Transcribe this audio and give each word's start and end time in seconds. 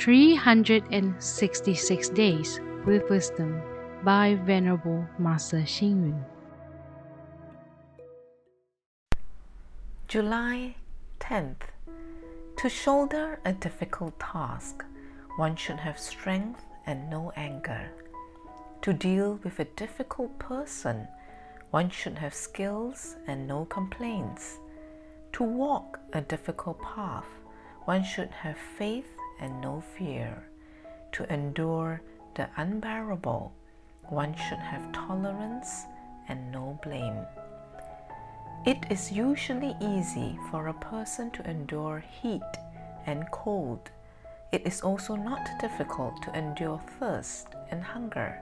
366 0.00 2.08
Days 2.08 2.58
with 2.86 3.10
Wisdom 3.10 3.60
by 4.02 4.34
Venerable 4.46 5.06
Master 5.18 5.60
Hsing 5.60 6.06
Yun. 6.06 6.24
July 10.08 10.76
10th. 11.20 11.68
To 12.56 12.70
shoulder 12.70 13.40
a 13.44 13.52
difficult 13.52 14.18
task, 14.18 14.82
one 15.36 15.54
should 15.54 15.80
have 15.80 15.98
strength 15.98 16.64
and 16.86 17.10
no 17.10 17.30
anger. 17.36 17.90
To 18.80 18.94
deal 18.94 19.38
with 19.44 19.60
a 19.60 19.66
difficult 19.76 20.38
person, 20.38 21.08
one 21.72 21.90
should 21.90 22.16
have 22.16 22.32
skills 22.32 23.16
and 23.26 23.46
no 23.46 23.66
complaints. 23.66 24.60
To 25.34 25.42
walk 25.42 26.00
a 26.14 26.22
difficult 26.22 26.80
path, 26.80 27.26
one 27.84 28.02
should 28.02 28.30
have 28.30 28.56
faith 28.56 29.19
and 29.40 29.60
no 29.60 29.82
fear. 29.96 30.44
To 31.12 31.32
endure 31.32 32.00
the 32.34 32.48
unbearable, 32.56 33.52
one 34.08 34.34
should 34.34 34.58
have 34.58 34.92
tolerance 34.92 35.84
and 36.28 36.52
no 36.52 36.78
blame. 36.82 37.26
It 38.66 38.78
is 38.90 39.10
usually 39.10 39.74
easy 39.80 40.38
for 40.50 40.68
a 40.68 40.74
person 40.74 41.30
to 41.32 41.50
endure 41.50 42.04
heat 42.20 42.52
and 43.06 43.24
cold. 43.32 43.90
It 44.52 44.66
is 44.66 44.82
also 44.82 45.16
not 45.16 45.48
difficult 45.60 46.22
to 46.22 46.36
endure 46.36 46.80
thirst 46.98 47.48
and 47.70 47.82
hunger. 47.82 48.38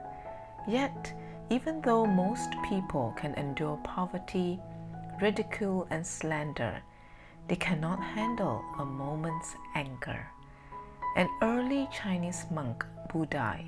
Yet, 0.67 1.13
even 1.49 1.81
though 1.81 2.05
most 2.05 2.49
people 2.67 3.13
can 3.17 3.33
endure 3.35 3.77
poverty, 3.83 4.59
ridicule, 5.21 5.87
and 5.89 6.05
slander, 6.05 6.81
they 7.47 7.55
cannot 7.55 8.03
handle 8.03 8.61
a 8.77 8.85
moment's 8.85 9.55
anger. 9.73 10.27
An 11.19 11.27
early 11.41 11.85
Chinese 11.91 12.45
monk, 12.49 12.85
Budai, 13.09 13.65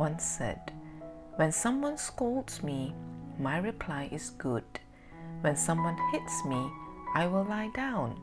once 0.00 0.24
said, 0.24 0.72
When 1.36 1.52
someone 1.52 1.96
scolds 1.96 2.60
me, 2.60 2.92
my 3.38 3.58
reply 3.58 4.08
is 4.10 4.30
good. 4.30 4.64
When 5.42 5.54
someone 5.54 5.96
hits 6.10 6.44
me, 6.44 6.60
I 7.14 7.28
will 7.28 7.44
lie 7.44 7.70
down. 7.72 8.20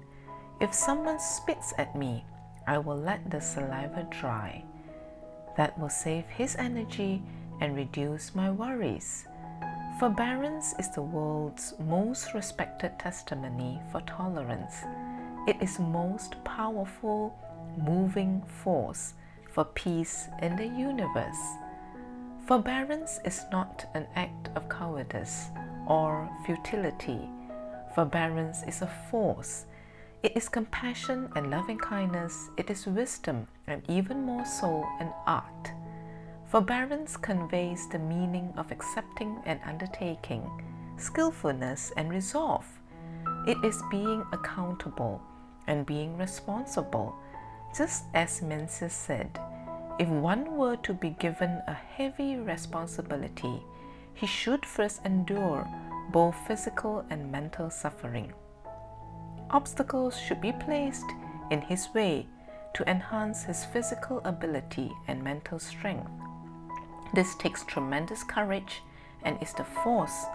If 0.59 0.73
someone 0.73 1.21
spits 1.21 1.73
at 1.77 1.95
me, 1.95 2.25
I 2.67 2.77
will 2.77 2.97
let 2.97 3.31
the 3.31 3.39
saliva 3.39 4.09
dry. 4.09 4.65
That 5.55 5.79
will 5.79 5.87
save 5.87 6.25
his 6.25 6.57
energy 6.57 7.23
and 7.61 7.77
reduce 7.77 8.35
my 8.35 8.51
worries. 8.51 9.25
Forbearance 10.01 10.75
is 10.77 10.89
the 10.89 11.01
world's 11.01 11.75
most 11.79 12.33
respected 12.33 12.99
testimony 12.99 13.79
for 13.93 14.01
tolerance. 14.01 14.83
It 15.47 15.55
is 15.61 15.79
most 15.79 16.43
powerful 16.43 17.39
moving 17.77 18.41
force 18.63 19.13
for 19.51 19.65
peace 19.65 20.27
in 20.41 20.55
the 20.55 20.67
universe. 20.67 21.41
Forbearance 22.45 23.19
is 23.25 23.41
not 23.51 23.85
an 23.93 24.05
act 24.15 24.49
of 24.55 24.69
cowardice 24.69 25.47
or 25.87 26.29
futility. 26.45 27.29
Forbearance 27.95 28.63
is 28.63 28.81
a 28.81 28.91
force. 29.09 29.65
It 30.21 30.35
is 30.35 30.49
compassion 30.49 31.29
and 31.35 31.49
loving 31.49 31.77
kindness. 31.77 32.49
It 32.57 32.69
is 32.69 32.85
wisdom 32.85 33.47
and 33.67 33.81
even 33.89 34.23
more 34.23 34.45
so 34.45 34.85
an 34.99 35.11
art. 35.25 35.71
Forbearance 36.47 37.17
conveys 37.17 37.87
the 37.89 37.99
meaning 37.99 38.53
of 38.57 38.71
accepting 38.71 39.41
and 39.45 39.59
undertaking, 39.65 40.43
skillfulness 40.97 41.91
and 41.97 42.09
resolve. 42.09 42.65
It 43.47 43.57
is 43.63 43.81
being 43.89 44.23
accountable 44.31 45.21
and 45.67 45.85
being 45.85 46.17
responsible. 46.17 47.15
Just 47.77 48.05
as 48.13 48.41
Mencius 48.41 48.93
said, 48.93 49.37
if 49.99 50.07
one 50.07 50.55
were 50.55 50.77
to 50.77 50.93
be 50.93 51.09
given 51.09 51.61
a 51.67 51.73
heavy 51.73 52.37
responsibility, 52.37 53.61
he 54.13 54.25
should 54.25 54.65
first 54.65 55.05
endure 55.05 55.67
both 56.11 56.35
physical 56.47 57.05
and 57.09 57.29
mental 57.29 57.69
suffering. 57.69 58.31
Obstacles 59.50 60.17
should 60.17 60.39
be 60.39 60.53
placed 60.53 61.05
in 61.51 61.59
his 61.61 61.89
way 61.94 62.27
to 62.75 62.89
enhance 62.89 63.44
his 63.44 63.66
physical 63.66 64.21
ability 64.23 64.91
and 65.07 65.21
mental 65.21 65.59
strength. 65.59 66.09
This 67.13 67.35
takes 67.35 67.63
tremendous 67.63 68.23
courage 68.23 68.81
and 69.23 69.41
is 69.41 69.53
the 69.53 69.66
force 69.66 70.25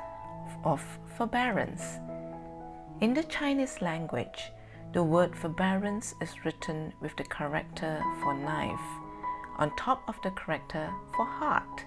of 0.65 0.83
forbearance. 1.17 1.97
In 3.01 3.15
the 3.15 3.25
Chinese 3.25 3.81
language, 3.81 4.53
the 4.93 5.03
word 5.03 5.37
forbearance 5.37 6.15
is 6.21 6.45
written 6.45 6.93
with 7.01 7.17
the 7.17 7.25
character 7.25 8.03
for 8.23 8.35
knife 8.35 8.81
on 9.57 9.75
top 9.77 10.03
of 10.09 10.21
the 10.23 10.31
character 10.33 10.91
for 11.15 11.25
heart. 11.25 11.85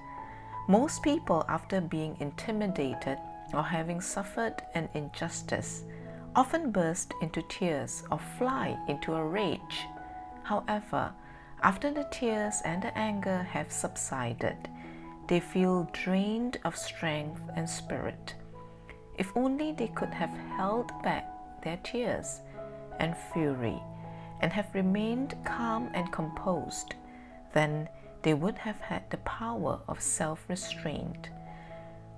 Most 0.70 1.04
people, 1.04 1.44
after 1.50 1.82
being 1.82 2.16
intimidated 2.22 3.18
or 3.54 3.64
having 3.64 4.00
suffered 4.00 4.62
an 4.76 4.88
injustice, 4.94 5.84
often 6.36 6.72
burst 6.72 7.14
into 7.22 7.42
tears 7.44 8.04
or 8.10 8.20
fly 8.38 8.78
into 8.88 9.14
a 9.14 9.26
rage. 9.26 9.86
However, 10.44 11.12
after 11.62 11.92
the 11.92 12.08
tears 12.12 12.62
and 12.64 12.82
the 12.82 12.98
anger 12.98 13.44
have 13.52 13.72
subsided, 13.72 14.70
they 15.28 15.40
feel 15.40 15.90
drained 15.92 16.58
of 16.64 16.78
strength 16.78 17.42
and 17.56 17.70
spirit. 17.70 18.36
If 19.18 19.36
only 19.36 19.74
they 19.74 19.88
could 19.88 20.14
have 20.14 20.36
held 20.56 20.92
back 21.02 21.26
their 21.64 21.78
tears 21.84 22.42
and 23.00 23.16
fury 23.18 23.82
and 24.42 24.52
have 24.52 24.74
remained 24.74 25.36
calm 25.46 25.90
and 25.94 26.12
composed, 26.12 26.96
then 27.54 27.88
they 28.22 28.34
would 28.34 28.58
have 28.58 28.80
had 28.80 29.10
the 29.10 29.18
power 29.18 29.80
of 29.88 30.02
self 30.02 30.46
restraint. 30.48 31.30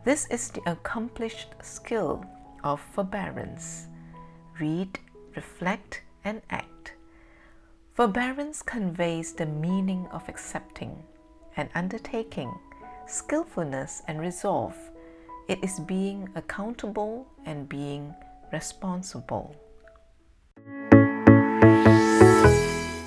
This 0.04 0.28
is 0.28 0.50
the 0.50 0.62
accomplished 0.70 1.56
skill 1.62 2.26
of 2.64 2.80
forbearance. 2.80 3.88
Read, 4.60 5.00
reflect, 5.36 6.04
and 6.24 6.42
act. 6.50 6.94
Forbearance 7.94 8.62
conveys 8.62 9.34
the 9.34 9.46
meaning 9.46 10.08
of 10.12 10.28
accepting 10.30 11.04
and 11.58 11.70
undertaking 11.76 12.54
skillfulness, 13.08 14.02
and 14.08 14.20
resolve. 14.20 14.76
It 15.48 15.64
is 15.64 15.80
being 15.80 16.30
accountable 16.36 17.28
and 17.46 17.70
being 17.70 18.14
responsible. 18.52 19.56